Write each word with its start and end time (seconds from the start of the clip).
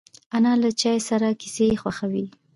انا 0.35 0.51
له 0.61 0.69
چای 0.81 0.97
سره 1.09 1.27
کیسې 1.41 1.67
خوښوي 1.81 2.25